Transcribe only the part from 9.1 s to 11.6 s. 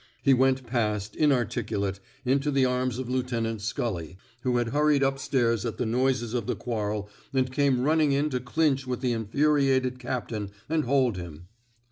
infuriated captain and hold him.